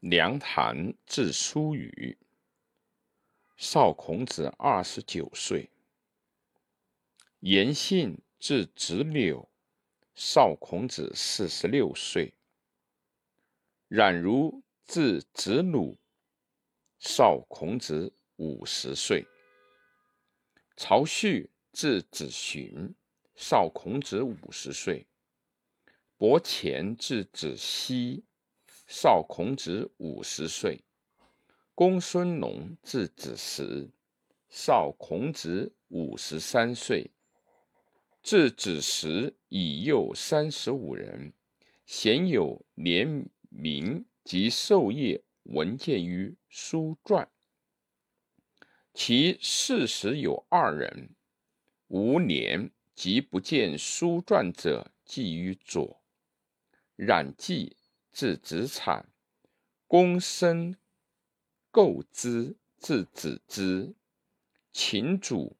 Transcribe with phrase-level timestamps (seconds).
[0.00, 2.18] 梁谈字叔宇，
[3.56, 5.70] 少孔子二十九岁。
[7.40, 9.48] 颜信字子柳，
[10.14, 12.34] 少孔子四十六岁。
[13.88, 15.96] 冉如字子鲁，
[16.98, 19.26] 少孔子五十岁。
[20.76, 22.94] 曹旭字子寻，
[23.34, 25.06] 少孔子五十岁。
[26.18, 28.24] 伯虔字子西。
[28.86, 30.80] 少孔子五十岁，
[31.74, 33.90] 公孙龙字子时，
[34.48, 37.10] 少孔子五十三岁。
[38.22, 41.32] 至子时已幼三十五人，
[41.84, 47.28] 鲜有联名及授业文见于书传。
[48.94, 51.10] 其四十有二人，
[51.88, 56.00] 无年及不见书传者，记于左。
[56.94, 57.76] 冉季。
[58.16, 59.12] 至子产，
[59.86, 60.74] 公孙
[61.70, 63.94] 构之，至子之，
[64.72, 65.58] 秦主，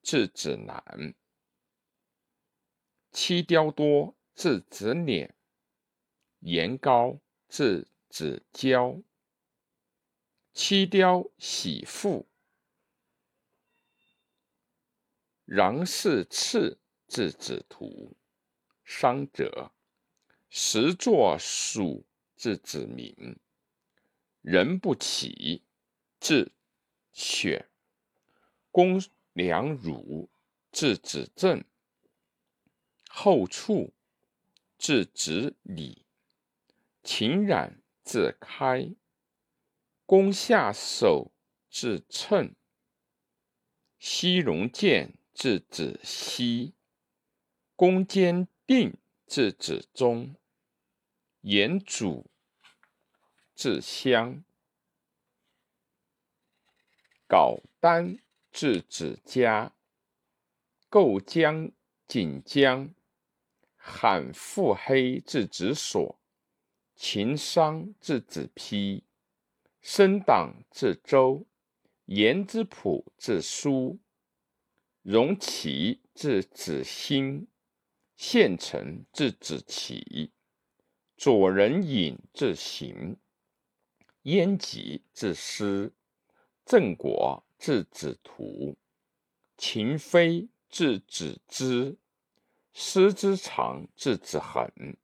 [0.00, 1.14] 至子南，
[3.12, 5.32] 戚雕多，至子敛，
[6.38, 9.02] 颜高，至子交，
[10.54, 12.26] 戚雕喜父，
[15.46, 18.16] 穰氏次，至子图，
[18.82, 19.72] 商者。
[20.50, 23.38] 时作蜀字子明，
[24.40, 25.62] 人不起，
[26.18, 26.52] 字
[27.12, 27.68] 选，
[28.70, 29.02] 公
[29.34, 30.30] 良儒，
[30.72, 31.62] 字子正，
[33.10, 33.92] 后处，
[34.78, 36.04] 字子礼，
[37.02, 38.94] 秦冉，字开，
[40.06, 41.30] 公下手，
[41.70, 42.54] 字称，
[43.98, 46.72] 西戎建，字子西，
[47.76, 48.96] 公坚定。
[49.28, 50.34] 字子忠，
[51.42, 52.24] 颜祖，
[53.54, 54.42] 字襄，
[57.28, 58.18] 皋丹，
[58.50, 59.74] 字子嘉，
[60.88, 61.70] 构江，
[62.06, 62.94] 锦江，
[63.76, 66.18] 罕腹黑，字子所，
[66.96, 69.02] 秦商，字子丕，
[69.82, 71.44] 申党，字周，
[72.06, 73.98] 颜之普，字叔，
[75.02, 77.46] 荣启，字子兴。
[78.18, 80.32] 县城字子启，
[81.16, 83.16] 左人尹字行，
[84.22, 85.92] 燕吉字师，
[86.66, 88.76] 郑国字子图，
[89.56, 91.96] 秦飞字子之，
[92.72, 94.96] 师之长字子恒，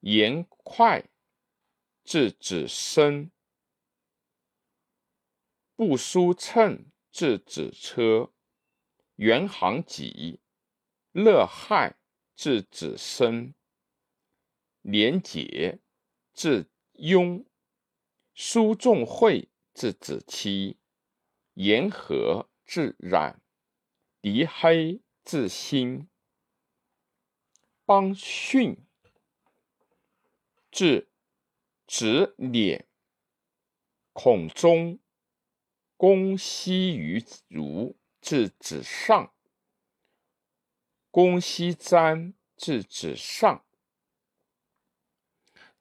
[0.00, 1.02] 颜快
[2.04, 3.32] 字子申，
[5.74, 8.30] 不书称字子车，
[9.16, 10.41] 元行己。
[11.12, 11.96] 乐害
[12.34, 13.54] 字子申，
[14.80, 15.78] 廉洁
[16.32, 17.44] 字雍，
[18.34, 20.78] 苏仲惠字子期，
[21.52, 23.38] 言和字冉，
[24.22, 26.08] 狄黑字新，
[27.84, 28.78] 邦训
[30.70, 31.10] 字
[31.86, 32.86] 子敛，
[34.14, 34.98] 孔中
[35.98, 39.34] 公西于如字子上。
[41.12, 43.66] 公西瞻，至子上。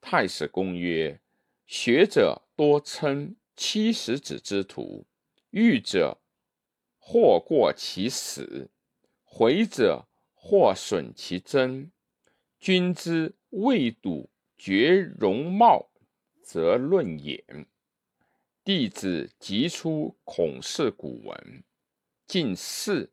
[0.00, 1.20] 太史公曰：
[1.66, 5.04] 学者多称七十子之徒，
[5.50, 6.16] 欲者
[6.96, 8.70] 或过其死，
[9.22, 11.92] 回者或损其真。
[12.58, 15.90] 君之未睹绝容貌，
[16.42, 17.44] 则论也。
[18.64, 21.62] 弟子即出孔氏古文，
[22.26, 23.12] 近世，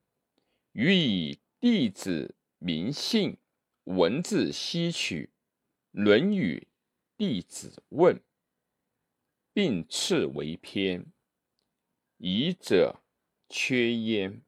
[0.72, 1.42] 予以。
[1.68, 3.40] 弟子名姓，
[3.86, 5.31] 文字吸取，
[6.00, 6.68] 《论语》
[7.18, 8.22] 弟子问，
[9.52, 11.12] 并斥为篇，
[12.18, 13.02] 疑者
[13.50, 14.44] 缺焉。